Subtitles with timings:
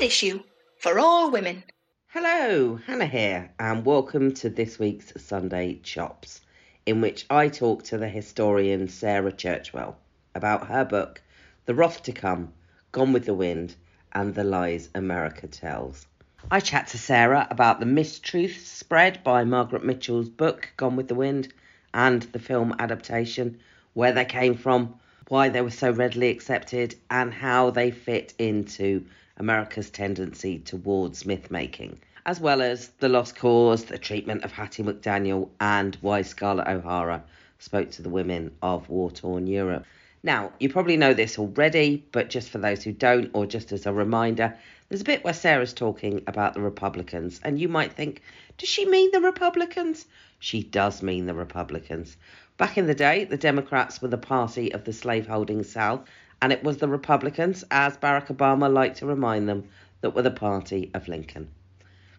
[0.00, 0.42] Issue
[0.78, 1.62] for all women.
[2.06, 6.40] Hello, Hannah here, and welcome to this week's Sunday Chops,
[6.86, 9.96] in which I talk to the historian Sarah Churchwell
[10.34, 11.20] about her book,
[11.66, 12.54] The Wrath to Come,
[12.92, 13.76] Gone with the Wind,
[14.14, 16.06] and the Lies America Tells.
[16.50, 21.14] I chat to Sarah about the mistruths spread by Margaret Mitchell's book, Gone with the
[21.14, 21.52] Wind,
[21.92, 23.58] and the film adaptation,
[23.92, 24.94] where they came from,
[25.28, 29.04] why they were so readily accepted, and how they fit into
[29.40, 34.82] America's tendency towards myth making, as well as the lost cause, the treatment of Hattie
[34.82, 37.24] McDaniel, and why Scarlett O'Hara
[37.58, 39.86] spoke to the women of war torn Europe.
[40.22, 43.86] Now, you probably know this already, but just for those who don't, or just as
[43.86, 44.54] a reminder,
[44.90, 48.20] there's a bit where Sarah's talking about the Republicans, and you might think,
[48.58, 50.04] does she mean the Republicans?
[50.38, 52.18] She does mean the Republicans.
[52.58, 56.06] Back in the day, the Democrats were the party of the slaveholding South,
[56.42, 59.68] and it was the Republicans, as Barack Obama liked to remind them,
[60.00, 61.48] that were the party of Lincoln.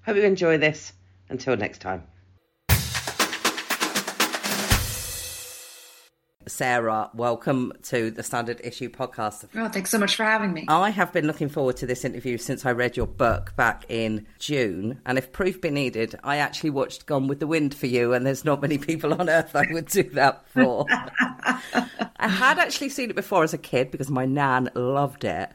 [0.05, 0.93] Hope you enjoy this.
[1.29, 2.03] Until next time.
[6.51, 9.47] Sarah, welcome to the Standard Issue podcast.
[9.55, 10.65] Oh, thanks so much for having me.
[10.67, 14.27] I have been looking forward to this interview since I read your book back in
[14.37, 14.99] June.
[15.05, 18.25] And if proof be needed, I actually watched Gone with the Wind for you, and
[18.25, 20.85] there's not many people on earth I would do that for.
[20.89, 25.49] I had actually seen it before as a kid because my nan loved it.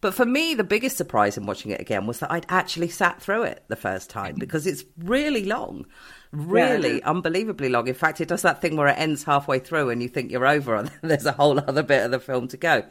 [0.00, 3.20] But for me, the biggest surprise in watching it again was that I'd actually sat
[3.20, 5.86] through it the first time because it's really long,
[6.30, 7.88] really yeah, unbelievably long.
[7.88, 10.46] In fact, it does that thing where it ends halfway through and you think you're
[10.46, 12.84] over and there's a whole other bit of the film to go.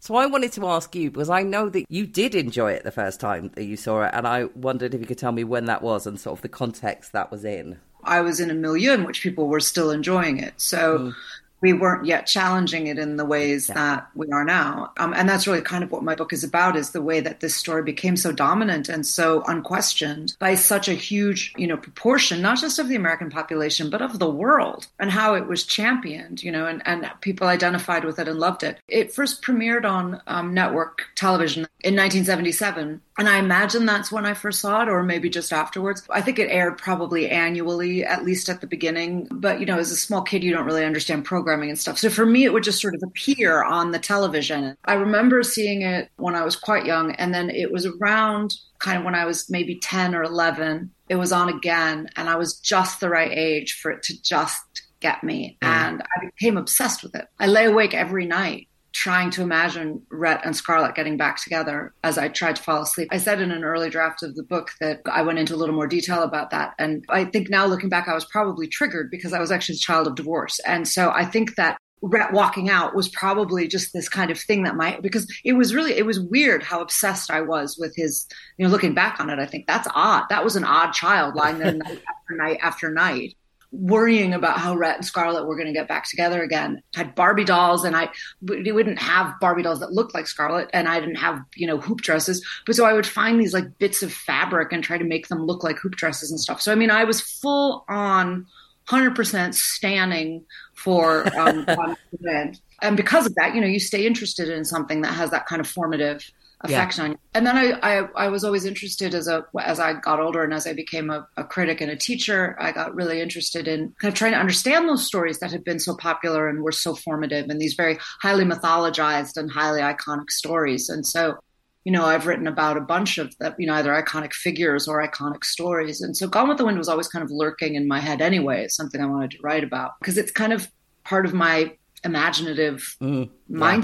[0.00, 2.90] So I wanted to ask you because I know that you did enjoy it the
[2.90, 5.66] first time that you saw it, and I wondered if you could tell me when
[5.66, 7.78] that was and sort of the context that was in.
[8.02, 10.54] I was in a milieu in which people were still enjoying it.
[10.56, 11.14] So mm
[11.62, 13.74] we weren't yet challenging it in the ways yeah.
[13.74, 14.92] that we are now.
[14.98, 17.40] Um, and that's really kind of what my book is about is the way that
[17.40, 22.42] this story became so dominant and so unquestioned by such a huge, you know, proportion,
[22.42, 26.42] not just of the American population, but of the world and how it was championed,
[26.42, 28.78] you know, and, and people identified with it and loved it.
[28.88, 34.32] It first premiered on um, network television in 1977 and I imagine that's when I
[34.32, 36.02] first saw it, or maybe just afterwards.
[36.08, 39.28] I think it aired probably annually, at least at the beginning.
[39.30, 41.98] But, you know, as a small kid, you don't really understand programming and stuff.
[41.98, 44.76] So for me, it would just sort of appear on the television.
[44.84, 47.12] I remember seeing it when I was quite young.
[47.12, 50.90] And then it was around kind of when I was maybe 10 or 11.
[51.08, 52.08] It was on again.
[52.16, 54.62] And I was just the right age for it to just
[55.00, 55.58] get me.
[55.62, 55.68] Mm.
[55.68, 57.26] And I became obsessed with it.
[57.38, 62.18] I lay awake every night trying to imagine Rhett and Scarlett getting back together as
[62.18, 63.08] I tried to fall asleep.
[63.10, 65.74] I said in an early draft of the book that I went into a little
[65.74, 66.74] more detail about that.
[66.78, 69.78] And I think now looking back, I was probably triggered because I was actually a
[69.78, 70.60] child of divorce.
[70.66, 74.64] And so I think that Rhett walking out was probably just this kind of thing
[74.64, 78.26] that might because it was really it was weird how obsessed I was with his
[78.58, 81.36] you know looking back on it I think that's odd that was an odd child
[81.36, 83.36] lying there night after night after night
[83.72, 86.82] worrying about how Rhett and Scarlett were going to get back together again.
[86.94, 88.10] I had Barbie dolls, and I
[88.42, 91.78] we wouldn't have Barbie dolls that looked like Scarlett, and I didn't have you know
[91.78, 92.46] hoop dresses.
[92.66, 95.46] But so I would find these like bits of fabric and try to make them
[95.46, 96.60] look like hoop dresses and stuff.
[96.60, 98.46] So I mean, I was full on,
[98.84, 100.44] hundred percent standing
[100.74, 101.66] for um,
[102.82, 105.60] and because of that, you know, you stay interested in something that has that kind
[105.60, 106.30] of formative
[106.64, 107.04] effect yeah.
[107.04, 107.18] on you.
[107.34, 110.54] And then I, I, I, was always interested as a as I got older and
[110.54, 114.12] as I became a, a, critic and a teacher, I got really interested in kind
[114.12, 117.48] of trying to understand those stories that had been so popular and were so formative
[117.48, 120.88] and these very highly mythologized and highly iconic stories.
[120.88, 121.36] And so,
[121.84, 125.06] you know, I've written about a bunch of the, you know, either iconic figures or
[125.06, 126.00] iconic stories.
[126.00, 128.64] And so Gone with the Wind was always kind of lurking in my head anyway.
[128.64, 130.70] It's something I wanted to write about because it's kind of
[131.04, 133.28] part of my imaginative mm,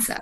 [0.08, 0.18] yeah.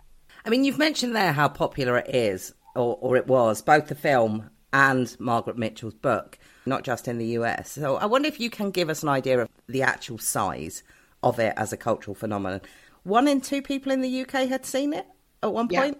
[0.47, 3.97] I mean, you've mentioned there how popular it is, or, or it was, both the
[3.97, 7.73] film and Margaret Mitchell's book, not just in the US.
[7.73, 10.85] So I wonder if you can give us an idea of the actual size
[11.23, 12.61] of it as a cultural phenomenon.
[13.03, 15.07] One in two people in the UK had seen it
[15.43, 15.97] at one point?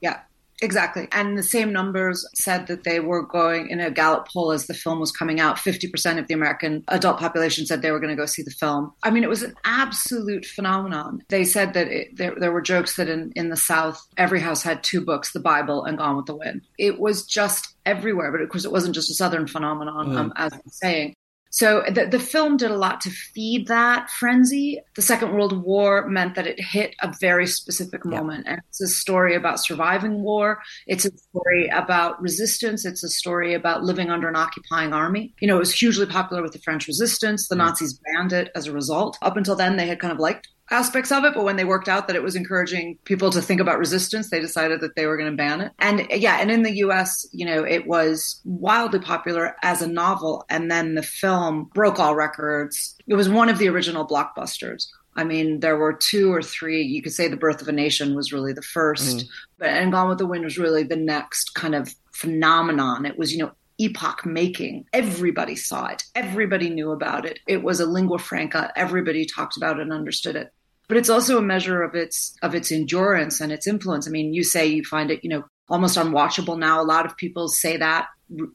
[0.00, 0.10] Yeah.
[0.10, 0.20] yeah.
[0.62, 1.06] Exactly.
[1.12, 4.74] And the same numbers said that they were going in a Gallup poll as the
[4.74, 5.56] film was coming out.
[5.56, 8.92] 50% of the American adult population said they were going to go see the film.
[9.02, 11.22] I mean, it was an absolute phenomenon.
[11.28, 14.62] They said that it, there, there were jokes that in, in the South, every house
[14.62, 16.62] had two books, the Bible and Gone with the Wind.
[16.78, 20.16] It was just everywhere, but of course, it wasn't just a Southern phenomenon, mm.
[20.16, 21.14] um, as I'm saying.
[21.56, 24.78] So the, the film did a lot to feed that frenzy.
[24.94, 28.44] The Second World War meant that it hit a very specific moment.
[28.44, 28.52] Yeah.
[28.52, 30.60] And it's a story about surviving war.
[30.86, 32.84] It's a story about resistance.
[32.84, 35.32] It's a story about living under an occupying army.
[35.40, 37.48] You know, it was hugely popular with the French resistance.
[37.48, 37.64] The mm.
[37.64, 39.16] Nazis banned it as a result.
[39.22, 41.88] Up until then, they had kind of liked aspects of it, but when they worked
[41.88, 45.16] out that it was encouraging people to think about resistance, they decided that they were
[45.16, 45.72] going to ban it.
[45.78, 50.44] And yeah, and in the US, you know, it was wildly popular as a novel.
[50.48, 52.96] And then the film broke all records.
[53.06, 54.86] It was one of the original blockbusters.
[55.16, 56.82] I mean, there were two or three.
[56.82, 59.28] You could say The Birth of a Nation was really the first, mm.
[59.58, 63.06] but and Gone with the Wind was really the next kind of phenomenon.
[63.06, 64.86] It was, you know, epoch making.
[64.92, 66.04] Everybody saw it.
[66.14, 67.38] Everybody knew about it.
[67.46, 68.72] It was a lingua franca.
[68.76, 70.52] Everybody talked about it and understood it.
[70.88, 74.06] But it's also a measure of its of its endurance and its influence.
[74.06, 76.80] I mean, you say you find it, you know, almost unwatchable now.
[76.80, 78.06] A lot of people say that,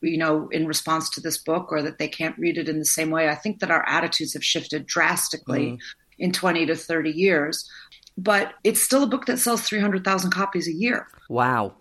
[0.01, 2.85] you know, in response to this book or that they can't read it in the
[2.85, 3.27] same way.
[3.27, 5.79] I think that our attitudes have shifted drastically mm.
[6.19, 7.69] in 20 to 30 years.
[8.17, 11.07] But it's still a book that sells 300,000 copies a year.
[11.29, 11.73] Wow.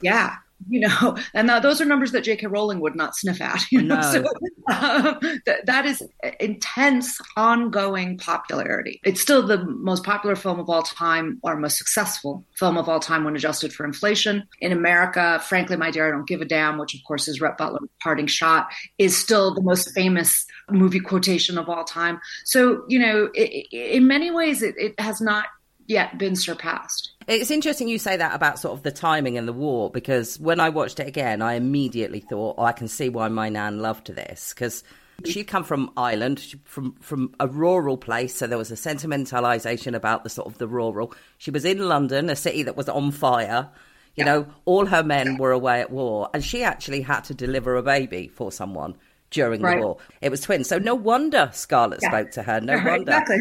[0.00, 0.36] Yeah
[0.68, 2.46] you know, and those are numbers that J.K.
[2.46, 3.62] Rowling would not sniff at.
[3.70, 4.02] You know, no.
[4.02, 4.24] so
[4.72, 6.02] um, th- that is
[6.40, 9.00] intense, ongoing popularity.
[9.04, 13.00] It's still the most popular film of all time, or most successful film of all
[13.00, 14.46] time when adjusted for inflation.
[14.60, 17.58] In America, frankly, my dear, I don't give a damn, which of course is Rhett
[17.58, 18.68] Butler's parting shot,
[18.98, 22.20] is still the most famous movie quotation of all time.
[22.44, 25.46] So, you know, it, it, in many ways, it, it has not
[25.86, 27.12] yet been surpassed.
[27.28, 30.60] It's interesting you say that about sort of the timing and the war because when
[30.60, 34.06] I watched it again, I immediately thought, oh, I can see why my nan loved
[34.06, 34.82] this because
[35.26, 40.24] she'd come from Ireland, from from a rural place, so there was a sentimentalisation about
[40.24, 41.12] the sort of the rural.
[41.36, 43.68] She was in London, a city that was on fire.
[44.16, 44.32] You yeah.
[44.32, 47.82] know, all her men were away at war, and she actually had to deliver a
[47.82, 48.96] baby for someone
[49.30, 49.78] during right.
[49.78, 49.98] the war.
[50.22, 52.08] It was twins, so no wonder Scarlett yeah.
[52.08, 52.58] spoke to her.
[52.62, 53.12] No wonder.
[53.12, 53.40] Exactly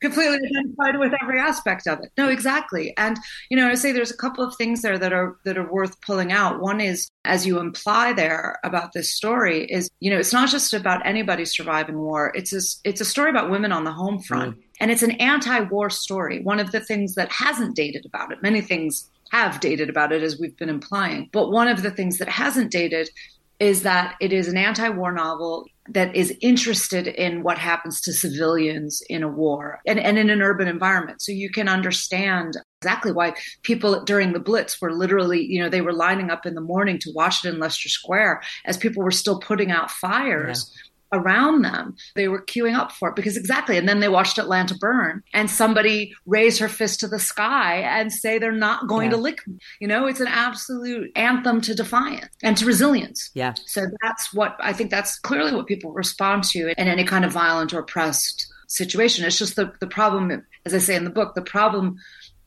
[0.00, 2.12] completely identified with every aspect of it.
[2.18, 2.94] No, exactly.
[2.96, 3.18] And
[3.50, 6.00] you know, I say there's a couple of things there that are that are worth
[6.00, 6.60] pulling out.
[6.60, 10.74] One is, as you imply there about this story, is you know, it's not just
[10.74, 12.32] about anybody surviving war.
[12.34, 14.62] It's a it's a story about women on the home front, mm.
[14.80, 16.42] and it's an anti-war story.
[16.42, 20.22] One of the things that hasn't dated about it, many things have dated about it,
[20.22, 23.10] as we've been implying, but one of the things that hasn't dated
[23.58, 29.02] is that it is an anti-war novel that is interested in what happens to civilians
[29.08, 31.22] in a war and, and in an urban environment.
[31.22, 35.80] So you can understand exactly why people during the Blitz were literally, you know, they
[35.80, 39.10] were lining up in the morning to watch it in Leicester Square as people were
[39.10, 40.70] still putting out fires.
[40.74, 40.82] Yeah
[41.16, 41.96] around them.
[42.14, 43.76] They were queuing up for it because exactly.
[43.76, 48.12] And then they watched Atlanta burn and somebody raise her fist to the sky and
[48.12, 49.16] say they're not going yeah.
[49.16, 49.58] to lick me.
[49.80, 53.30] You know, it's an absolute anthem to defiance and to resilience.
[53.34, 53.54] Yeah.
[53.66, 57.32] So that's what I think that's clearly what people respond to in any kind of
[57.32, 59.24] violent or oppressed situation.
[59.24, 61.96] It's just the, the problem, as I say in the book, the problem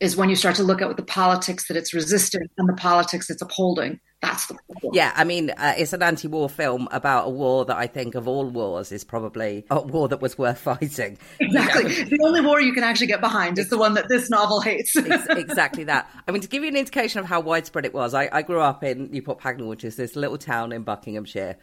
[0.00, 3.28] is when you start to look at the politics that it's resisting and the politics
[3.28, 4.00] it's upholding.
[4.22, 4.92] That's the problem.
[4.94, 8.28] Yeah, I mean, uh, it's an anti-war film about a war that I think of
[8.28, 11.18] all wars is probably a war that was worth fighting.
[11.38, 11.94] Exactly.
[11.94, 12.10] You know?
[12.10, 14.94] The only war you can actually get behind is the one that this novel hates.
[14.96, 16.10] exactly that.
[16.26, 18.60] I mean, to give you an indication of how widespread it was, I, I grew
[18.60, 21.56] up in Newport Pagnell, which is this little town in Buckinghamshire,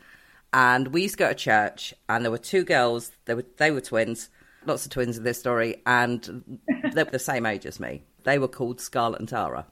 [0.54, 3.12] and we used to go to church, and there were two girls.
[3.26, 4.30] They were they were twins,
[4.66, 6.60] lots of twins in this story, and
[6.94, 8.04] they were the same age as me.
[8.28, 9.66] They were called Scarlett and Tara.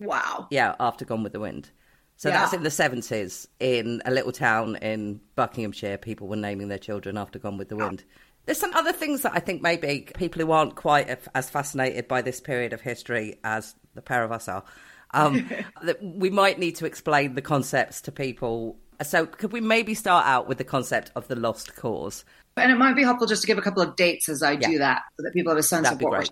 [0.00, 0.48] Wow.
[0.50, 1.70] Yeah, after Gone with the Wind.
[2.16, 2.40] So yeah.
[2.40, 5.98] that's in the 70s in a little town in Buckinghamshire.
[5.98, 8.02] People were naming their children after Gone with the Wind.
[8.44, 12.22] There's some other things that I think maybe people who aren't quite as fascinated by
[12.22, 14.64] this period of history as the pair of us are,
[15.14, 15.48] um,
[15.84, 18.80] that we might need to explain the concepts to people.
[19.04, 22.24] So, could we maybe start out with the concept of the lost cause?
[22.56, 24.68] And it might be helpful just to give a couple of dates as I yeah.
[24.68, 26.24] do that so that people have a sense That'd of what we're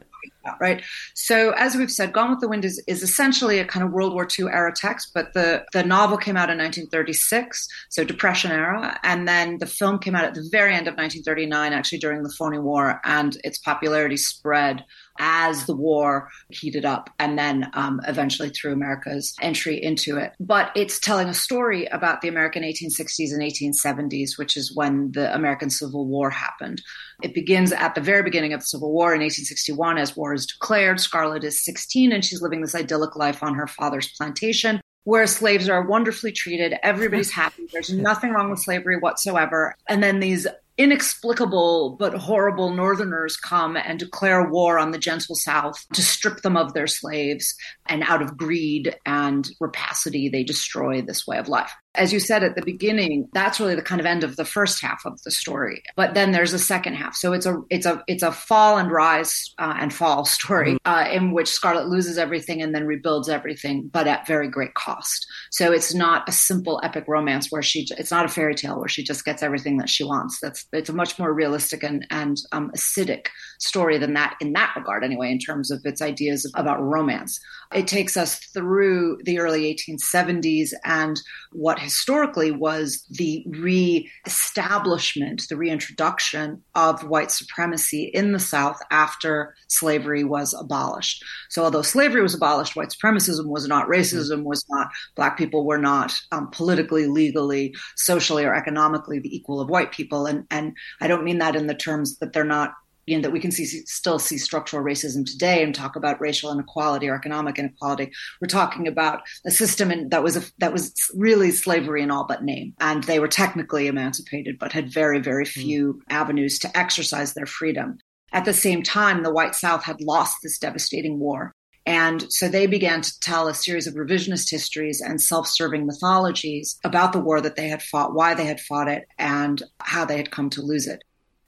[0.42, 0.84] about, right?
[1.14, 4.14] So, as we've said, Gone with the Wind is, is essentially a kind of World
[4.14, 8.98] War II era text, but the, the novel came out in 1936, so Depression era.
[9.02, 12.32] And then the film came out at the very end of 1939, actually during the
[12.38, 14.84] Phony War, and its popularity spread
[15.20, 20.32] as the war heated up and then um, eventually through America's entry into it.
[20.40, 25.32] But it's telling a story about the American 1860s and 1870s, which is when the
[25.32, 26.82] American Civil War happened.
[27.22, 30.46] It begins at the very beginning of the Civil War in 1861 as war is
[30.46, 30.98] declared.
[30.98, 35.68] Scarlett is 16 and she's living this idyllic life on her father's plantation where slaves
[35.68, 36.74] are wonderfully treated.
[36.82, 37.66] Everybody's happy.
[37.72, 39.74] There's nothing wrong with slavery whatsoever.
[39.88, 40.46] And then these
[40.80, 46.56] inexplicable but horrible northerners come and declare war on the gentle south to strip them
[46.56, 47.54] of their slaves
[47.86, 52.44] and out of greed and rapacity they destroy this way of life as you said
[52.44, 55.30] at the beginning, that's really the kind of end of the first half of the
[55.30, 55.82] story.
[55.96, 57.16] But then there's a second half.
[57.16, 60.88] So it's a it's a it's a fall and rise uh, and fall story mm-hmm.
[60.88, 65.26] uh, in which Scarlett loses everything and then rebuilds everything, but at very great cost.
[65.50, 68.88] So it's not a simple epic romance where she it's not a fairy tale where
[68.88, 70.38] she just gets everything that she wants.
[70.40, 73.26] That's it's a much more realistic and and um, acidic
[73.60, 77.38] story than that in that regard anyway in terms of its ideas about romance.
[77.72, 81.20] It takes us through the early 1870s and
[81.52, 90.24] what historically was the re-establishment, the reintroduction of white supremacy in the South after slavery
[90.24, 91.22] was abolished.
[91.50, 95.78] So although slavery was abolished, white supremacism was not, racism was not, black people were
[95.78, 100.26] not um, politically, legally, socially, or economically the equal of white people.
[100.26, 102.72] And, and I don't mean that in the terms that they're not
[103.06, 106.52] you know, that we can see still see structural racism today and talk about racial
[106.52, 108.10] inequality or economic inequality.
[108.40, 112.26] We're talking about a system in, that was a, that was really slavery in all
[112.26, 115.60] but name, and they were technically emancipated, but had very very hmm.
[115.60, 116.00] few mm.
[116.10, 117.98] avenues to exercise their freedom.
[118.32, 121.52] At the same time, the white South had lost this devastating war.
[121.86, 126.78] And so they began to tell a series of revisionist histories and self serving mythologies
[126.84, 130.16] about the war that they had fought, why they had fought it, and how they
[130.16, 131.02] had come to lose it.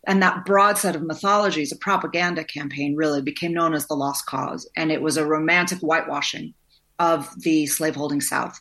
[0.07, 4.27] And that broad set of mythologies, a propaganda campaign, really became known as the Lost
[4.27, 4.69] Cause.
[4.77, 6.55] And it was a romantic whitewashing
[6.99, 8.61] of the slaveholding South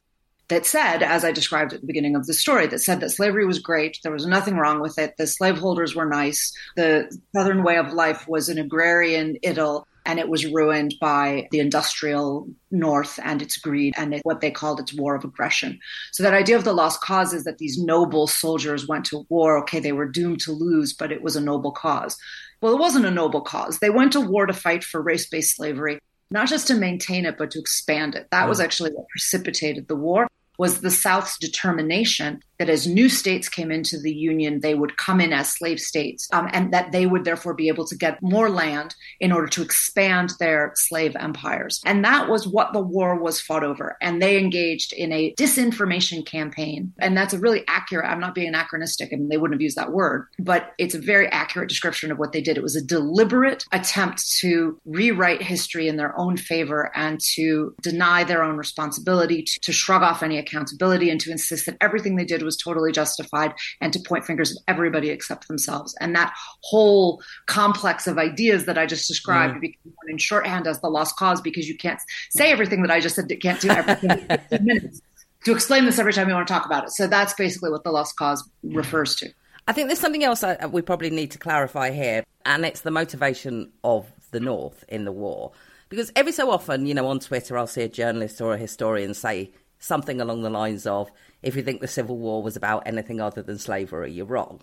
[0.51, 3.45] that said, as I described at the beginning of the story, that said that slavery
[3.45, 3.98] was great.
[4.03, 5.15] There was nothing wrong with it.
[5.17, 6.51] The slaveholders were nice.
[6.75, 11.60] The Southern way of life was an agrarian idyll and it was ruined by the
[11.60, 15.79] industrial North and its greed and it, what they called its war of aggression.
[16.12, 19.58] So that idea of the lost cause is that these noble soldiers went to war.
[19.60, 22.17] Okay, they were doomed to lose, but it was a noble cause.
[22.62, 23.79] Well, it wasn't a noble cause.
[23.79, 27.51] They went to war to fight for race-based slavery, not just to maintain it, but
[27.51, 28.27] to expand it.
[28.31, 30.27] That was actually what precipitated the war
[30.58, 35.20] was the South's determination that as new states came into the Union, they would come
[35.20, 38.51] in as slave states, um, and that they would therefore be able to get more
[38.51, 41.82] land in order to expand their slave empires.
[41.88, 43.98] And that was what the war was fought over.
[44.00, 46.94] And they engaged in a disinformation campaign.
[47.00, 49.77] And that's a really accurate, I'm not being anachronistic, I mean, they wouldn't have used
[49.77, 52.58] that word, but it's a very accurate description of what they did.
[52.58, 58.24] It was a deliberate attempt to rewrite history in their own favor and to deny
[58.24, 62.24] their own responsibility, to, to shrug off any accountability, and to insist that everything they
[62.24, 65.96] did was was totally justified and to point fingers at everybody except themselves.
[66.01, 69.62] And that whole complex of ideas that I just described mm.
[69.62, 73.15] became in shorthand as the lost cause because you can't say everything that I just
[73.15, 74.12] said, You can't do everything
[74.51, 75.01] in minutes
[75.46, 76.91] to explain this every time you want to talk about it.
[76.91, 79.31] So that's basically what the lost cause refers to.
[79.67, 82.91] I think there's something else I, we probably need to clarify here, and it's the
[82.91, 85.51] motivation of the North in the war.
[85.89, 89.13] Because every so often, you know, on Twitter, I'll see a journalist or a historian
[89.13, 91.11] say something along the lines of,
[91.41, 94.61] if you think the Civil War was about anything other than slavery, you're wrong.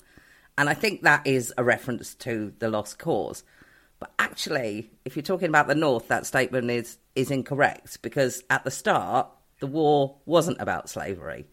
[0.57, 3.43] And I think that is a reference to the lost cause.
[3.99, 8.65] But actually, if you're talking about the North, that statement is, is incorrect because at
[8.65, 9.29] the start,
[9.61, 11.47] the war wasn't about slavery.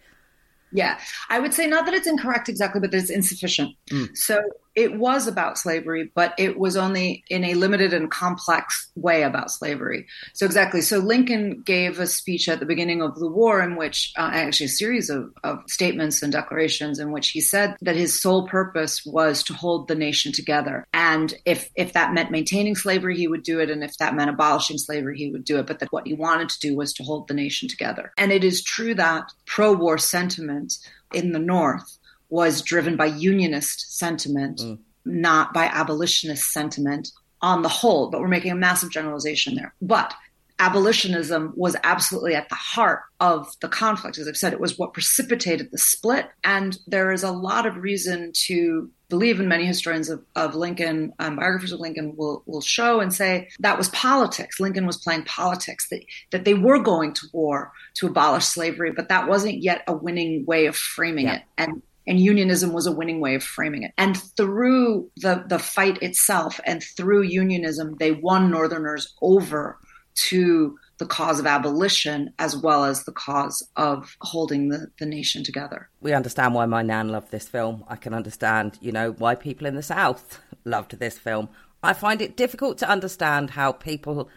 [0.71, 3.75] Yeah, I would say not that it's incorrect exactly, but that it's insufficient.
[3.89, 4.15] Mm.
[4.15, 4.43] So
[4.75, 9.49] it was about slavery, but it was only in a limited and complex way about
[9.49, 10.05] slavery.
[10.33, 10.81] So exactly.
[10.81, 14.65] So Lincoln gave a speech at the beginning of the war in which, uh, actually
[14.65, 19.05] a series of, of statements and declarations in which he said that his sole purpose
[19.05, 20.85] was to hold the nation together.
[20.93, 23.69] And if, if that meant maintaining slavery, he would do it.
[23.69, 25.67] And if that meant abolishing slavery, he would do it.
[25.67, 28.11] But that what he wanted to do was to hold the nation together.
[28.17, 30.73] And it is true that pro-war sentiment
[31.13, 31.97] in the North
[32.29, 34.79] was driven by unionist sentiment, mm.
[35.05, 39.73] not by abolitionist sentiment on the whole, but we're making a massive generalization there.
[39.81, 40.13] But
[40.57, 44.17] abolitionism was absolutely at the heart of the conflict.
[44.17, 46.27] As I've said, it was what precipitated the split.
[46.43, 51.13] And there is a lot of reason to believe, and many historians of, of Lincoln,
[51.19, 54.59] um, biographers of Lincoln will, will show and say that was politics.
[54.59, 59.09] Lincoln was playing politics, that, that they were going to war to abolish slavery, but
[59.09, 61.35] that wasn't yet a winning way of framing yeah.
[61.35, 61.41] it.
[61.57, 63.91] And and unionism was a winning way of framing it.
[63.97, 69.79] And through the, the fight itself and through unionism, they won Northerners over
[70.15, 75.43] to the cause of abolition as well as the cause of holding the, the nation
[75.43, 75.89] together.
[75.99, 77.83] We understand why my nan loved this film.
[77.87, 81.49] I can understand, you know, why people in the South loved this film.
[81.83, 84.29] I find it difficult to understand how people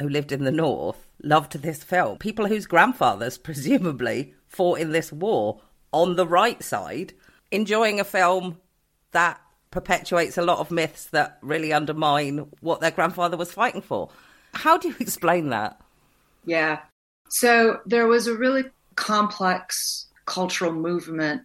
[0.00, 2.18] who lived in the North loved this film.
[2.18, 5.60] People whose grandfathers presumably fought in this war
[5.92, 7.12] on the right side,
[7.50, 8.58] enjoying a film
[9.12, 14.10] that perpetuates a lot of myths that really undermine what their grandfather was fighting for.
[14.54, 15.80] How do you explain that?
[16.44, 16.80] Yeah.
[17.28, 18.64] So there was a really
[18.96, 21.42] complex cultural movement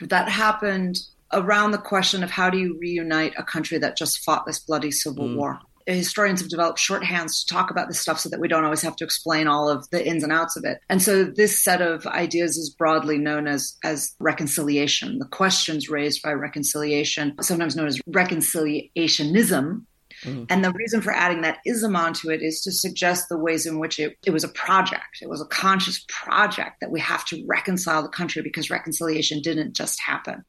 [0.00, 0.98] that happened
[1.32, 4.90] around the question of how do you reunite a country that just fought this bloody
[4.90, 5.36] civil mm.
[5.36, 8.82] war historians have developed shorthands to talk about this stuff so that we don't always
[8.82, 10.78] have to explain all of the ins and outs of it.
[10.88, 15.18] And so this set of ideas is broadly known as as reconciliation.
[15.18, 19.82] The questions raised by reconciliation, sometimes known as reconciliationism,
[20.22, 20.44] Mm-hmm.
[20.48, 23.78] And the reason for adding that ism onto it is to suggest the ways in
[23.78, 25.18] which it, it was a project.
[25.20, 29.74] It was a conscious project that we have to reconcile the country because reconciliation didn't
[29.74, 30.44] just happen.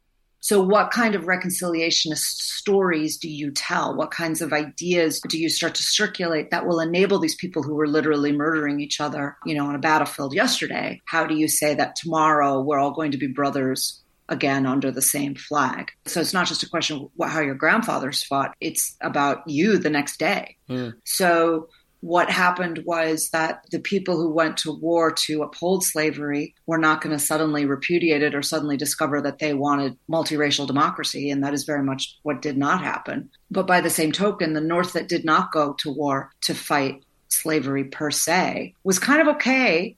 [0.46, 3.96] So, what kind of reconciliationist stories do you tell?
[3.96, 7.74] What kinds of ideas do you start to circulate that will enable these people who
[7.74, 11.02] were literally murdering each other, you know, on a battlefield yesterday?
[11.06, 15.02] How do you say that tomorrow we're all going to be brothers again under the
[15.02, 15.92] same flag.
[16.06, 19.90] So it's not just a question of how your grandfathers fought, it's about you the
[19.90, 20.58] next day.
[20.70, 20.94] Mm.
[21.06, 21.70] So
[22.06, 27.02] what happened was that the people who went to war to uphold slavery were not
[27.02, 31.32] going to suddenly repudiate it or suddenly discover that they wanted multiracial democracy.
[31.32, 33.32] And that is very much what did not happen.
[33.50, 37.04] But by the same token, the North that did not go to war to fight
[37.30, 39.98] slavery per se was kind of okay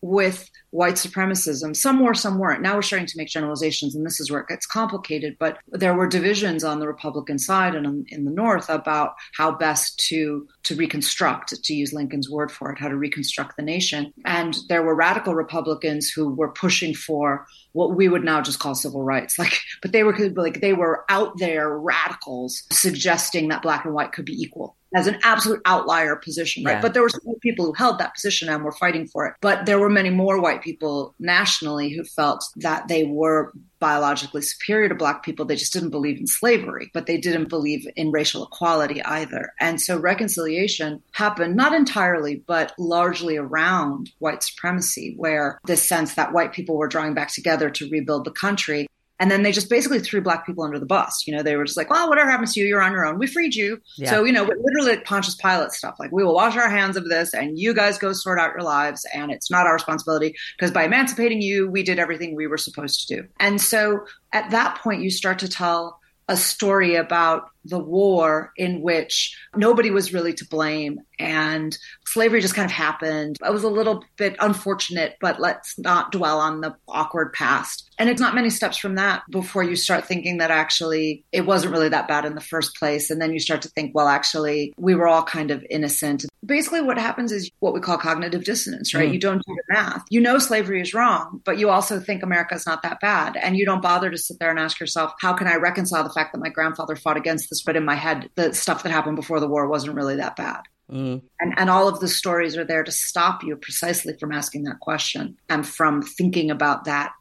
[0.00, 1.76] with white supremacism.
[1.76, 2.62] Some were, some weren't.
[2.62, 5.36] Now we're starting to make generalizations, and this is where it gets complicated.
[5.38, 9.98] But there were divisions on the Republican side and in the North about how best
[10.08, 14.12] to to reconstruct, to use Lincoln's word for it, how to reconstruct the nation.
[14.24, 18.74] And there were radical Republicans who were pushing for what we would now just call
[18.74, 19.38] civil rights.
[19.42, 24.12] Like, but they were like they were out there radicals suggesting that black and white
[24.12, 26.74] could be equal as an absolute outlier position, right?
[26.74, 26.80] Yeah.
[26.80, 29.34] But there were some people who held that position and were fighting for it.
[29.40, 34.88] But there were many more white people nationally who felt that they were biologically superior
[34.88, 35.44] to black people.
[35.44, 39.52] They just didn't believe in slavery, but they didn't believe in racial equality either.
[39.58, 46.32] And so reconciliation happened not entirely, but largely around white supremacy, where this sense that
[46.32, 48.86] white people were drawing back together to rebuild the country
[49.22, 51.28] and then they just basically threw black people under the bus.
[51.28, 53.20] You know, they were just like, well, whatever happens to you, you're on your own.
[53.20, 53.80] We freed you.
[53.96, 54.10] Yeah.
[54.10, 55.94] So, you know, literally Pontius Pilate stuff.
[56.00, 58.64] Like, we will wash our hands of this and you guys go sort out your
[58.64, 59.06] lives.
[59.14, 63.06] And it's not our responsibility because by emancipating you, we did everything we were supposed
[63.06, 63.28] to do.
[63.38, 68.82] And so at that point, you start to tell a story about the war in
[68.82, 73.38] which nobody was really to blame and slavery just kind of happened.
[73.44, 77.88] It was a little bit unfortunate, but let's not dwell on the awkward past.
[77.98, 81.72] And it's not many steps from that before you start thinking that actually it wasn't
[81.72, 83.10] really that bad in the first place.
[83.10, 86.24] And then you start to think, well, actually, we were all kind of innocent.
[86.44, 89.08] Basically, what happens is what we call cognitive dissonance, right?
[89.08, 89.12] Mm.
[89.12, 90.04] You don't do the math.
[90.10, 93.36] You know slavery is wrong, but you also think America's not that bad.
[93.36, 96.12] And you don't bother to sit there and ask yourself, how can I reconcile the
[96.12, 99.16] fact that my grandfather fought against this, but in my head, the stuff that happened
[99.16, 100.62] before the war wasn't really that bad?
[100.90, 101.22] Mm.
[101.40, 104.80] And, and all of the stories are there to stop you precisely from asking that
[104.80, 107.12] question and from thinking about that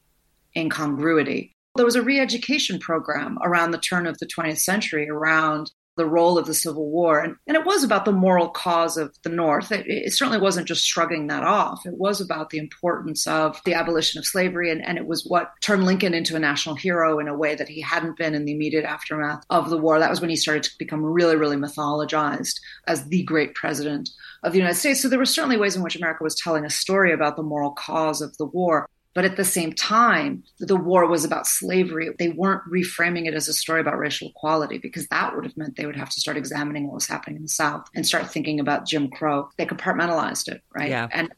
[0.57, 1.53] incongruity.
[1.75, 6.05] There was a re education program around the turn of the 20th century around the
[6.05, 7.19] role of the Civil War.
[7.19, 9.71] And, and it was about the moral cause of the North.
[9.71, 11.85] It, it, certainly wasn't just shrugging that off.
[11.85, 14.71] It was about the importance of the abolition of slavery.
[14.71, 17.67] And, and it was what turned Lincoln into a national hero in a way that
[17.67, 19.99] he hadn't been in the immediate aftermath of the war.
[19.99, 24.09] That was when he started to become really, really mythologized as the great president
[24.43, 25.01] of the United States.
[25.01, 27.71] So there were certainly ways in which America was telling a story about the moral
[27.71, 28.87] cause of the war.
[29.13, 32.09] But at the same time, the war was about slavery.
[32.17, 35.75] They weren't reframing it as a story about racial equality because that would have meant
[35.75, 38.59] they would have to start examining what was happening in the South and start thinking
[38.59, 39.49] about Jim Crow.
[39.57, 40.89] They compartmentalized it, right?
[40.89, 41.09] Yeah.
[41.11, 41.29] And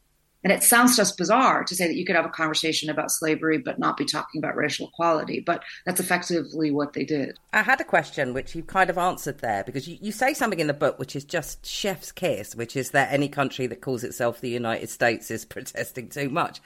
[0.44, 3.56] and it sounds just bizarre to say that you could have a conversation about slavery
[3.56, 7.38] but not be talking about racial equality, but that's effectively what they did.
[7.54, 10.60] I had a question which you kind of answered there because you, you say something
[10.60, 14.04] in the book which is just chef's kiss, which is that any country that calls
[14.04, 16.60] itself the United States is protesting too much.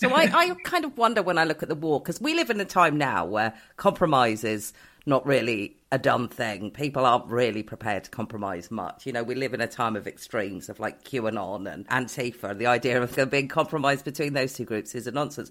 [0.00, 2.48] So I, I kind of wonder when I look at the war, because we live
[2.48, 4.72] in a time now where compromise is
[5.04, 6.70] not really a done thing.
[6.70, 9.04] People aren't really prepared to compromise much.
[9.04, 12.56] You know, we live in a time of extremes of like QAnon and Antifa.
[12.56, 15.50] The idea of there being compromise between those two groups is a nonsense.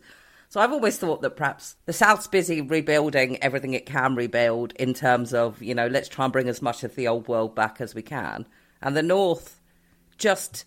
[0.50, 4.96] So I've always thought that perhaps the South's busy rebuilding everything it can rebuild in
[4.96, 7.82] terms of, you know, let's try and bring as much of the old world back
[7.82, 8.48] as we can.
[8.82, 9.62] And the North
[10.18, 10.66] just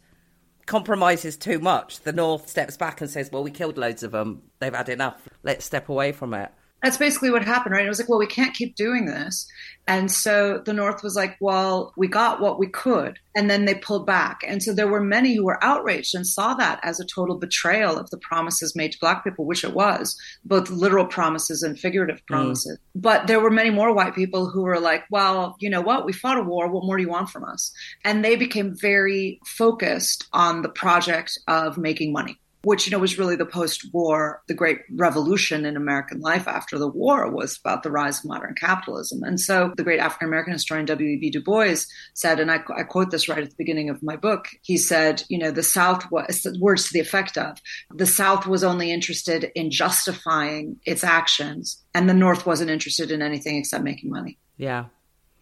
[0.67, 4.43] compromises too much, the North steps back and says, well, we killed loads of them.
[4.59, 5.29] They've had enough.
[5.43, 6.51] Let's step away from it
[6.83, 7.85] that's basically what happened, right?
[7.85, 9.47] It was like, well, we can't keep doing this.
[9.87, 13.19] And so the North was like, well, we got what we could.
[13.35, 14.41] And then they pulled back.
[14.47, 17.99] And so there were many who were outraged and saw that as a total betrayal
[17.99, 22.21] of the promises made to Black people, which it was, both literal promises and figurative
[22.23, 22.27] mm.
[22.27, 22.79] promises.
[22.79, 23.01] Mm.
[23.01, 26.05] But there were many more white people who were like, well, you know what?
[26.05, 26.69] We fought a war.
[26.69, 27.73] What more do you want from us?
[28.05, 33.19] And they became very focused on the project of making money which, you know, was
[33.19, 37.91] really the post-war, the great revolution in American life after the war was about the
[37.91, 39.23] rise of modern capitalism.
[39.23, 41.31] And so the great African American historian W.E.B.
[41.31, 44.49] Du Bois said, and I, I, quote this right at the beginning of my book,
[44.63, 47.59] he said, you know, the South was, words to the effect of,
[47.95, 53.23] the South was only interested in justifying its actions, and the North wasn't interested in
[53.23, 54.39] anything except making money.
[54.57, 54.87] Yeah.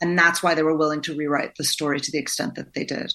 [0.00, 2.84] And that's why they were willing to rewrite the story to the extent that they
[2.84, 3.12] did.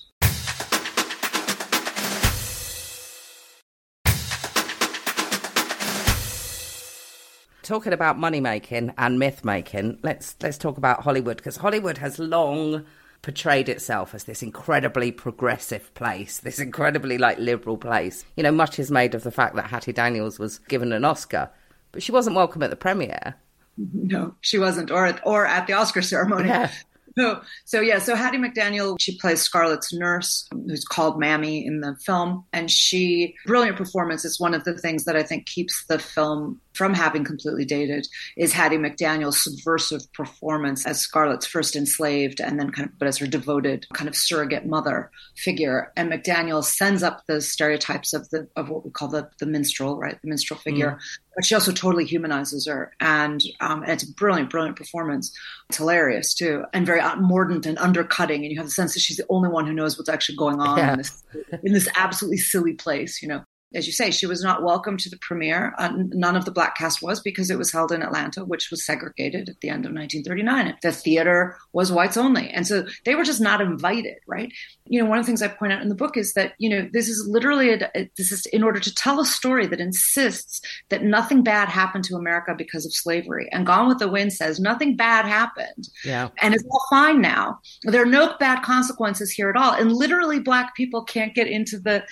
[7.65, 12.17] Talking about money making and myth making, let's let's talk about Hollywood because Hollywood has
[12.19, 12.85] long
[13.21, 18.23] portrayed itself as this incredibly progressive place, this incredibly like liberal place.
[18.37, 21.49] You know, much is made of the fact that Hattie Daniels was given an Oscar,
[21.91, 23.35] but she wasn't welcome at the premiere.
[23.77, 26.47] No, she wasn't, or at, or at the Oscar ceremony.
[26.47, 26.71] Yeah.
[27.25, 31.95] So, so yeah, so Hattie McDaniel, she plays Scarlett's nurse, who's called Mammy in the
[32.05, 34.25] film, and she brilliant performance.
[34.25, 38.05] It's one of the things that I think keeps the film from having completely dated.
[38.35, 43.17] Is Hattie McDaniel's subversive performance as Scarlett's first enslaved, and then kind of, but as
[43.19, 45.93] her devoted kind of surrogate mother figure.
[45.95, 49.97] And McDaniel sends up the stereotypes of the of what we call the the minstrel,
[49.97, 50.91] right, the minstrel figure.
[50.91, 55.35] Mm but she also totally humanizes her, and, um, and it's a brilliant, brilliant performance.
[55.69, 59.17] It's hilarious too, and very mordant and undercutting, and you have the sense that she's
[59.17, 60.91] the only one who knows what's actually going on yeah.
[60.93, 61.23] in this
[61.63, 63.43] in this absolutely silly place, you know
[63.75, 65.73] as you say, she was not welcome to the premiere.
[65.77, 68.85] Uh, none of the black cast was because it was held in Atlanta, which was
[68.85, 70.77] segregated at the end of 1939.
[70.81, 72.49] The theater was whites only.
[72.49, 74.51] And so they were just not invited, right?
[74.85, 76.69] You know, one of the things I point out in the book is that, you
[76.69, 80.61] know, this is literally, a, this is in order to tell a story that insists
[80.89, 83.49] that nothing bad happened to America because of slavery.
[83.51, 85.89] And Gone with the Wind says nothing bad happened.
[86.05, 86.29] Yeah.
[86.41, 87.59] And it's all fine now.
[87.83, 89.73] There are no bad consequences here at all.
[89.73, 92.05] And literally black people can't get into the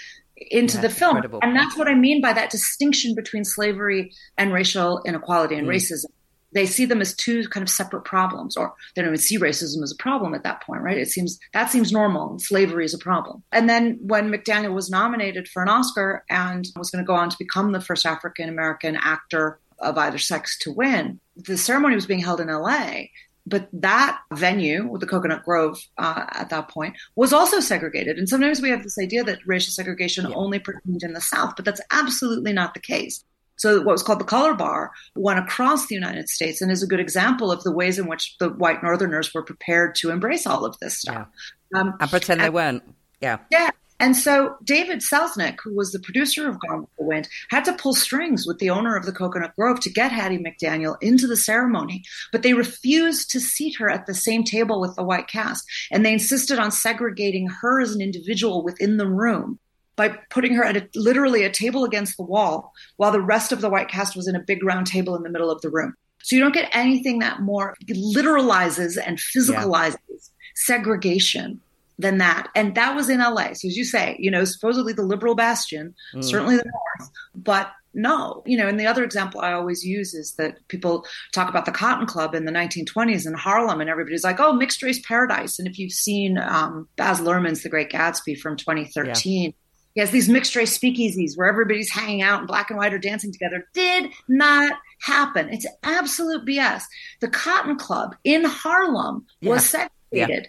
[0.51, 1.17] into the film.
[1.17, 1.39] Incredible.
[1.41, 5.71] And that's what I mean by that distinction between slavery and racial inequality and mm.
[5.71, 6.06] racism.
[6.53, 9.82] They see them as two kind of separate problems, or they don't even see racism
[9.82, 10.97] as a problem at that point, right?
[10.97, 13.41] It seems that seems normal, and slavery is a problem.
[13.51, 17.32] And then when McDaniel was nominated for an Oscar and was going to go on
[17.32, 22.06] to become the first African American actor of either sex to win, the ceremony was
[22.06, 23.06] being held in LA
[23.45, 28.17] but that venue with the Coconut Grove uh, at that point was also segregated.
[28.17, 30.36] And sometimes we have this idea that racial segregation yeah.
[30.36, 33.23] only pertained in the South, but that's absolutely not the case.
[33.58, 36.88] So what was called the color bar went across the United States and is a
[36.88, 40.65] good example of the ways in which the white Northerners were prepared to embrace all
[40.65, 41.27] of this stuff.
[41.73, 41.79] Yeah.
[41.79, 42.84] Um, and pretend and, they weren't.
[43.21, 43.38] Yeah.
[43.51, 43.69] Yeah.
[43.99, 47.73] And so David Selznick, who was the producer of Gone with the Wind, had to
[47.73, 51.38] pull strings with the owner of the Coconut Grove to get Hattie McDaniel into the
[51.38, 52.03] ceremony.
[52.32, 55.65] But they refused to seat her at the same table with the white cast.
[55.91, 59.60] And they insisted on segregating her as an individual within the room
[59.95, 63.62] by putting her at a, literally a table against the wall while the rest of
[63.62, 65.93] the white cast was in a big round table in the middle of the room.
[66.23, 70.17] So you don't get anything that more literalizes and physicalizes yeah.
[70.56, 71.62] segregation
[71.99, 72.49] than that.
[72.56, 73.53] And that was in LA.
[73.53, 76.23] So as you say, you know, supposedly the liberal bastion, mm.
[76.23, 80.34] certainly the North, but no, you know, and the other example I always use is
[80.34, 84.39] that people talk about the Cotton Club in the 1920s in Harlem, and everybody's like,
[84.39, 88.58] "Oh, mixed race paradise." And if you've seen um, Baz Luhrmann's The Great Gatsby from
[88.58, 89.51] 2013, yeah.
[89.93, 92.99] he has these mixed race speakeasies where everybody's hanging out and black and white are
[92.99, 93.67] dancing together.
[93.75, 95.49] Did not happen.
[95.49, 96.84] It's absolute BS.
[97.19, 99.51] The Cotton Club in Harlem yeah.
[99.51, 99.91] was segregated.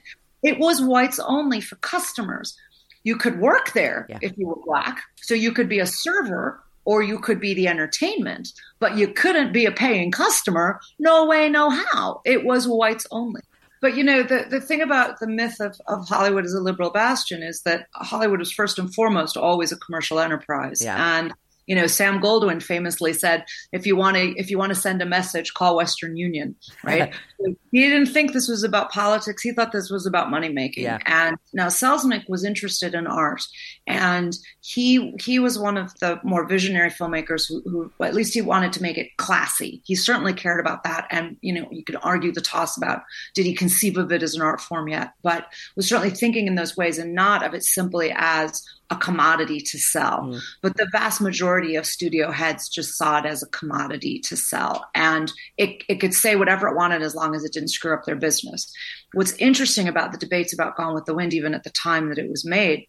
[0.03, 0.13] Yeah.
[0.45, 2.57] It was whites only for customers.
[3.03, 4.19] You could work there yeah.
[4.23, 5.03] if you were black.
[5.17, 9.53] So you could be a server or you could be the entertainment, but you couldn't
[9.53, 10.81] be a paying customer.
[10.99, 12.21] No way, no how.
[12.25, 13.41] It was whites only.
[13.81, 16.91] But you know, the, the thing about the myth of, of Hollywood as a liberal
[16.91, 20.83] bastion is that Hollywood was first and foremost always a commercial enterprise.
[20.83, 21.19] Yeah.
[21.19, 21.35] And
[21.67, 25.01] you know, Sam Goldwyn famously said, "If you want to, if you want to send
[25.01, 27.13] a message, call Western Union." Right?
[27.73, 29.43] he didn't think this was about politics.
[29.43, 30.85] He thought this was about money making.
[30.85, 30.99] Yeah.
[31.07, 33.43] And now Selznick was interested in art,
[33.87, 38.43] and he he was one of the more visionary filmmakers who, who at least he
[38.43, 39.83] wanted to make it classy.
[39.85, 43.03] He certainly cared about that, and you know, you could argue the toss about
[43.35, 45.47] did he conceive of it as an art form yet, but
[45.77, 48.63] was certainly thinking in those ways and not of it simply as
[48.95, 50.23] a commodity to sell.
[50.23, 50.41] Mm.
[50.63, 54.87] But the vast majority of studio heads just saw it as a commodity to sell.
[54.95, 58.05] And it, it could say whatever it wanted as long as it didn't screw up
[58.05, 58.73] their business.
[59.13, 62.19] What's interesting about the debates about Gone with the Wind, even at the time that
[62.19, 62.87] it was made,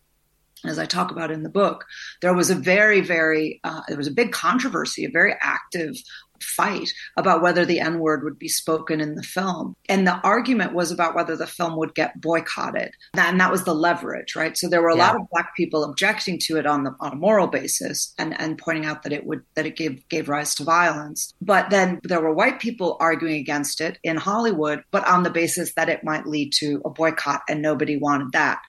[0.64, 1.86] as I talk about in the book,
[2.22, 5.96] there was a very, very, uh, there was a big controversy, a very active
[6.42, 9.76] fight about whether the N word would be spoken in the film.
[9.90, 12.92] And the argument was about whether the film would get boycotted.
[13.14, 14.58] And that was the leverage, right?
[14.58, 15.08] So there were a yeah.
[15.08, 18.58] lot of black people objecting to it on the on a moral basis and, and
[18.58, 21.34] pointing out that it would that it gave gave rise to violence.
[21.42, 25.74] But then there were white people arguing against it in Hollywood, but on the basis
[25.76, 28.60] that it might lead to a boycott and nobody wanted that.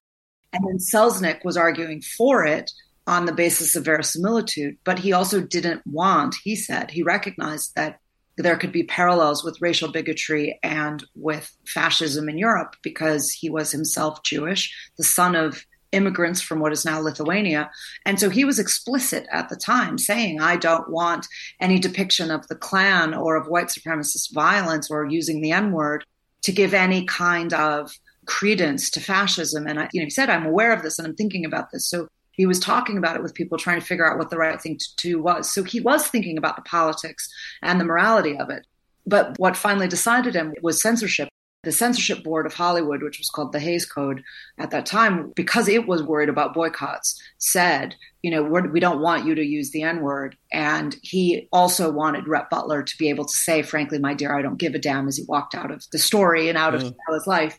[0.52, 2.70] And then Selznick was arguing for it
[3.07, 8.01] on the basis of verisimilitude, but he also didn't want, he said, he recognized that
[8.37, 13.71] there could be parallels with racial bigotry and with fascism in Europe because he was
[13.71, 17.71] himself Jewish, the son of immigrants from what is now Lithuania.
[18.05, 21.27] And so he was explicit at the time saying, I don't want
[21.61, 26.05] any depiction of the Klan or of white supremacist violence or using the N word
[26.42, 27.92] to give any kind of
[28.27, 29.66] credence to fascism.
[29.66, 31.88] And I, you know, he said, I'm aware of this and I'm thinking about this.
[31.88, 34.61] So he was talking about it with people trying to figure out what the right
[34.61, 35.53] thing to do was.
[35.53, 37.29] So he was thinking about the politics
[37.62, 38.66] and the morality of it.
[39.07, 41.29] But what finally decided him was censorship.
[41.62, 44.22] The censorship board of Hollywood, which was called the Hays Code
[44.59, 48.87] at that time, because it was worried about boycotts, said, you know, we're, we do
[48.87, 50.37] not want you to use the N word.
[50.53, 54.42] And he also wanted Rhett Butler to be able to say, frankly, my dear, I
[54.42, 56.87] don't give a damn as he walked out of the story and out mm.
[56.87, 57.59] of his life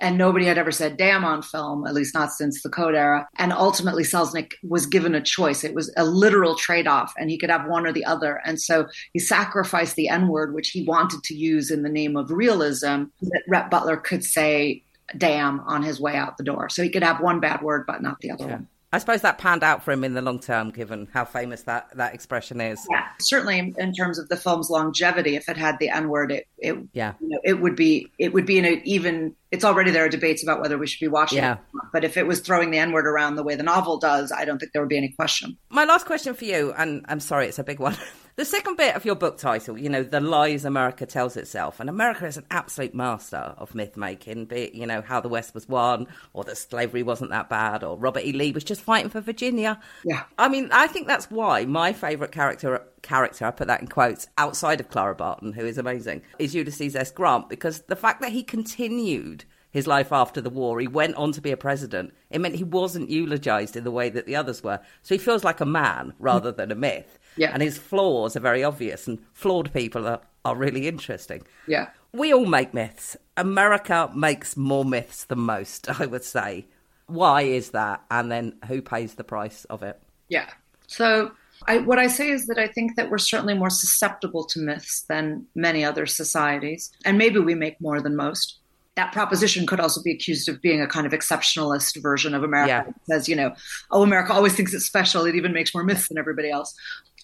[0.00, 3.28] and nobody had ever said damn on film, at least not since the Code era.
[3.36, 5.64] And ultimately, Selznick was given a choice.
[5.64, 8.40] It was a literal trade off, and he could have one or the other.
[8.44, 12.16] And so he sacrificed the N word, which he wanted to use in the name
[12.16, 14.82] of realism, that Rhett Butler could say
[15.16, 16.68] damn on his way out the door.
[16.68, 18.52] So he could have one bad word, but not the other yeah.
[18.52, 18.68] one.
[18.90, 21.94] I suppose that panned out for him in the long term, given how famous that,
[21.96, 22.80] that expression is.
[22.90, 26.46] Yeah, certainly in terms of the film's longevity, if it had the N word, it,
[26.56, 29.34] it yeah, you know, it would be it would be in a even.
[29.50, 31.38] It's already there are debates about whether we should be watching.
[31.38, 31.54] Yeah.
[31.54, 31.58] It.
[31.92, 34.46] But if it was throwing the N word around the way the novel does, I
[34.46, 35.58] don't think there would be any question.
[35.68, 37.96] My last question for you, and I'm sorry, it's a big one.
[38.38, 41.80] The second bit of your book title, you know, The Lies America Tells Itself.
[41.80, 45.28] And America is an absolute master of myth making, be it, you know, how the
[45.28, 48.30] West was won, or that slavery wasn't that bad, or Robert E.
[48.30, 49.80] Lee was just fighting for Virginia.
[50.04, 50.22] Yeah.
[50.38, 54.28] I mean, I think that's why my favourite character character, I put that in quotes,
[54.38, 57.10] outside of Clara Barton, who is amazing, is Ulysses S.
[57.10, 60.80] Grant, because the fact that he continued his life after the war.
[60.80, 62.14] He went on to be a president.
[62.30, 64.80] It meant he wasn't eulogized in the way that the others were.
[65.02, 67.18] So he feels like a man rather than a myth.
[67.36, 67.50] Yeah.
[67.52, 71.42] And his flaws are very obvious, and flawed people are, are really interesting.
[71.66, 71.88] Yeah.
[72.12, 73.16] We all make myths.
[73.36, 76.66] America makes more myths than most, I would say.
[77.06, 78.02] Why is that?
[78.10, 80.00] And then who pays the price of it?
[80.28, 80.48] Yeah.
[80.86, 81.32] So
[81.66, 85.04] I, what I say is that I think that we're certainly more susceptible to myths
[85.08, 88.58] than many other societies, and maybe we make more than most.
[88.96, 92.68] That proposition could also be accused of being a kind of exceptionalist version of America.
[92.68, 92.88] Yeah.
[92.88, 93.54] It says, you know,
[93.92, 95.24] oh, America always thinks it's special.
[95.24, 96.74] It even makes more myths than everybody else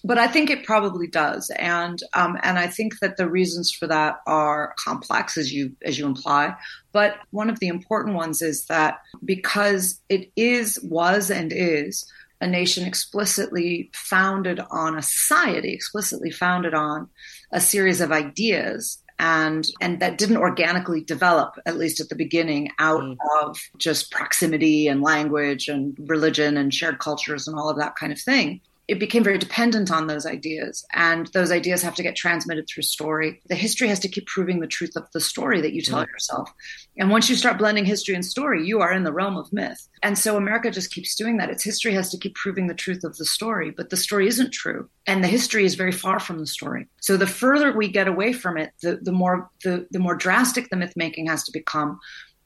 [0.05, 3.87] but I think it probably does, and um, and I think that the reasons for
[3.87, 6.53] that are complex, as you as you imply.
[6.91, 12.05] But one of the important ones is that because it is, was, and is
[12.39, 17.09] a nation explicitly founded on a society, explicitly founded on
[17.51, 22.69] a series of ideas and and that didn't organically develop at least at the beginning
[22.79, 23.15] out mm.
[23.41, 28.11] of just proximity and language and religion and shared cultures and all of that kind
[28.11, 32.15] of thing it became very dependent on those ideas and those ideas have to get
[32.15, 33.41] transmitted through story.
[33.47, 36.07] The history has to keep proving the truth of the story that you tell mm.
[36.07, 36.51] yourself.
[36.97, 39.87] And once you start blending history and story you are in the realm of myth.
[40.03, 41.49] And so america just keeps doing that.
[41.49, 44.51] Its history has to keep proving the truth of the story but the story isn't
[44.51, 46.87] true and the history is very far from the story.
[47.01, 50.69] So the further we get away from it the, the more the, the more drastic
[50.69, 51.99] the myth making has to become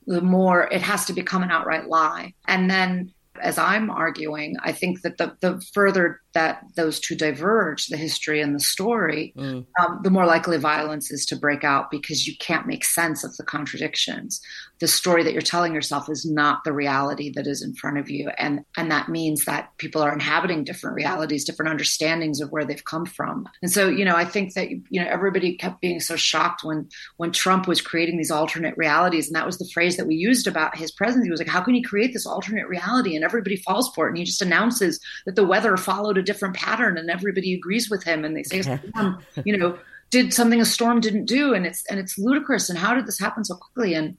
[0.08, 2.34] the more it has to become an outright lie.
[2.48, 7.88] And then as I'm arguing, I think that the, the further that those two diverge,
[7.88, 9.66] the history and the story, mm.
[9.80, 13.36] um, the more likely violence is to break out because you can't make sense of
[13.38, 14.42] the contradictions.
[14.80, 18.10] The story that you're telling yourself is not the reality that is in front of
[18.10, 22.66] you, and and that means that people are inhabiting different realities, different understandings of where
[22.66, 23.48] they've come from.
[23.62, 26.88] And so, you know, I think that you know everybody kept being so shocked when
[27.18, 30.48] when Trump was creating these alternate realities, and that was the phrase that we used
[30.48, 31.28] about his presidency.
[31.28, 34.10] He was like, "How can he create this alternate reality?" And everybody falls for it,
[34.10, 38.04] and he just announces that the weather followed a different pattern and everybody agrees with
[38.04, 38.24] him.
[38.24, 38.90] And they say mm-hmm.
[39.00, 39.78] um, you know
[40.10, 41.54] did something a storm didn't do?
[41.54, 42.70] And it's and it's ludicrous.
[42.70, 43.94] And how did this happen so quickly?
[43.94, 44.18] And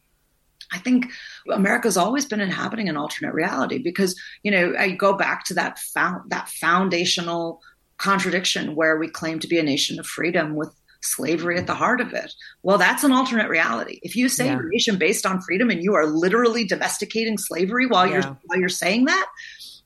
[0.73, 1.07] I think
[1.51, 5.79] America's always been inhabiting an alternate reality because you know I go back to that
[5.79, 7.61] found that foundational
[7.99, 12.01] contradiction where we claim to be a nation of freedom with slavery at the heart
[12.01, 12.33] of it.
[12.63, 14.01] Well, that's an alternate reality.
[14.03, 14.59] If you say yeah.
[14.59, 18.13] a nation based on freedom and you are literally domesticating slavery while yeah.
[18.13, 19.27] you're while you're saying that,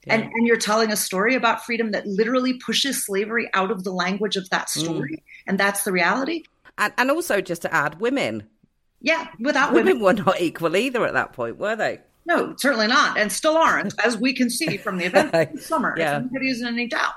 [0.07, 0.15] Yeah.
[0.15, 3.93] And, and you're telling a story about freedom that literally pushes slavery out of the
[3.93, 4.83] language of that mm.
[4.83, 5.17] story.
[5.17, 5.23] Mm.
[5.47, 6.45] And that's the reality.
[6.77, 8.49] And, and also, just to add, women.
[9.05, 10.01] Yeah, without women.
[10.01, 12.01] Women were not equal either at that point, were they?
[12.25, 15.95] No, certainly not, and still aren't, as we can see from the event this summer.
[15.99, 16.17] Yeah.
[16.17, 17.13] If anybody is in any doubt.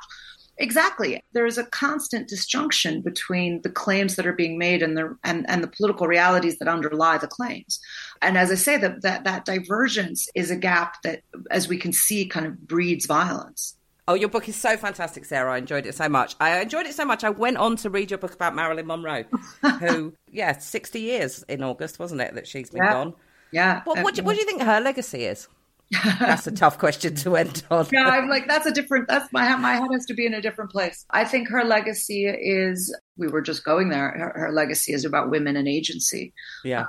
[0.57, 1.23] Exactly.
[1.31, 5.47] There is a constant disjunction between the claims that are being made and the and,
[5.49, 7.79] and the political realities that underlie the claims.
[8.21, 11.21] And as I say, that, that that divergence is a gap that,
[11.51, 13.77] as we can see, kind of breeds violence.
[14.09, 15.53] Oh, your book is so fantastic, Sarah.
[15.53, 16.35] I enjoyed it so much.
[16.39, 17.25] I enjoyed it so much.
[17.25, 19.25] I went on to read your book about Marilyn Monroe,
[19.79, 22.93] who, yeah, 60 years in August, wasn't it, that she's been yeah.
[22.93, 23.13] gone?
[23.51, 23.81] Yeah.
[23.85, 25.49] Well, what, do, what do you think her legacy is?
[26.19, 27.87] that's a tough question to end on.
[27.91, 30.41] yeah, I'm like, that's a different, that's my, my head has to be in a
[30.41, 31.05] different place.
[31.11, 35.29] I think her legacy is, we were just going there, her, her legacy is about
[35.29, 36.33] women and agency.
[36.63, 36.81] Yeah.
[36.81, 36.87] Uh,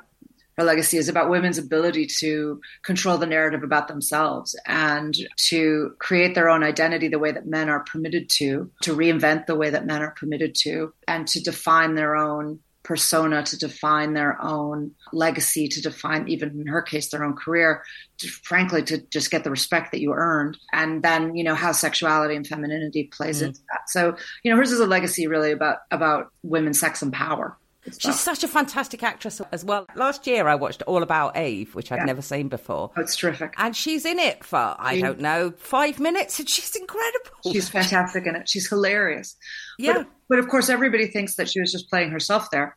[0.58, 6.34] her legacy is about women's ability to control the narrative about themselves and to create
[6.34, 9.86] their own identity the way that men are permitted to, to reinvent the way that
[9.86, 15.68] men are permitted to, and to define their own persona to define their own legacy,
[15.68, 17.84] to define, even in her case, their own career,
[18.16, 20.56] to, frankly, to just get the respect that you earned.
[20.72, 23.48] And then, you know, how sexuality and femininity plays mm.
[23.48, 23.90] into that.
[23.90, 27.58] So, you know, hers is a legacy really about, about women, sex, and power.
[27.98, 29.86] She's such a fantastic actress as well.
[29.94, 32.04] Last year, I watched All About Eve, which I'd yeah.
[32.04, 32.90] never seen before.
[32.96, 33.54] Oh, it's terrific.
[33.56, 37.52] And she's in it for, I don't know, five minutes, and she's incredible.
[37.52, 38.48] She's fantastic in it.
[38.48, 39.36] She's hilarious.
[39.78, 39.94] Yeah.
[39.94, 42.76] But, but of course, everybody thinks that she was just playing herself there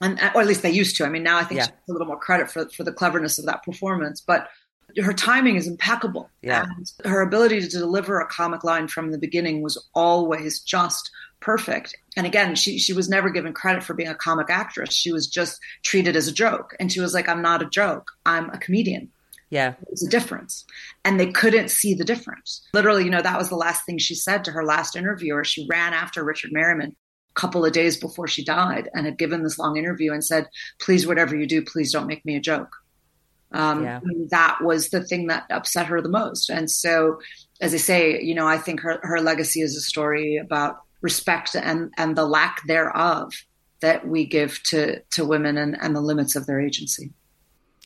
[0.00, 1.04] and uh, or at least they used to.
[1.04, 1.66] I mean, now I think yeah.
[1.66, 4.48] she gets a little more credit for for the cleverness of that performance, but
[5.02, 6.30] her timing is impeccable.
[6.42, 6.64] Yeah.
[6.64, 11.96] And her ability to deliver a comic line from the beginning was always just perfect.
[12.16, 14.94] And again, she she was never given credit for being a comic actress.
[14.94, 16.74] She was just treated as a joke.
[16.80, 18.10] And she was like, I'm not a joke.
[18.24, 19.10] I'm a comedian.
[19.50, 19.74] Yeah.
[19.86, 20.64] There's a difference.
[21.04, 22.66] And they couldn't see the difference.
[22.72, 25.44] Literally, you know, that was the last thing she said to her last interviewer.
[25.44, 29.42] She ran after Richard Meryman a couple of days before she died and had given
[29.42, 30.48] this long interview and said,
[30.80, 32.74] please, whatever you do, please don't make me a joke.
[33.54, 34.00] Um, yeah.
[34.30, 36.50] That was the thing that upset her the most.
[36.50, 37.20] And so,
[37.60, 41.54] as I say, you know, I think her, her legacy is a story about respect
[41.54, 43.32] and, and the lack thereof
[43.80, 47.12] that we give to, to women and, and the limits of their agency.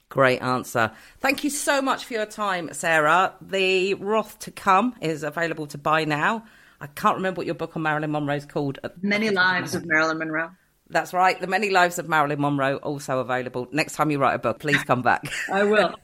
[0.09, 0.91] Great answer.
[1.21, 3.35] Thank you so much for your time, Sarah.
[3.43, 6.45] The Wrath to Come is available to buy now.
[6.81, 8.79] I can't remember what your book on Marilyn Monroe is called.
[9.03, 10.51] Many Lives of Marilyn Monroe.
[10.91, 11.39] That's right.
[11.39, 13.69] The Many Lives of Marilyn Monroe also available.
[13.73, 15.31] Next time you write a book, please come back.
[15.53, 15.95] I will.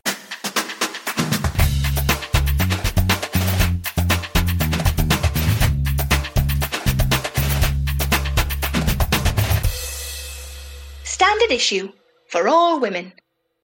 [11.04, 11.92] Standard issue
[12.28, 13.12] for all women.